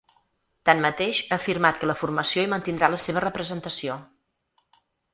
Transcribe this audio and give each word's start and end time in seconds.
Tanmateix, 0.69 1.19
ha 1.27 1.39
afirmat 1.43 1.79
que 1.83 1.91
la 1.91 1.97
formació 2.01 2.47
hi 2.49 2.51
mantindrà 2.57 2.93
la 2.97 3.03
seva 3.07 3.27
representació. 3.29 4.03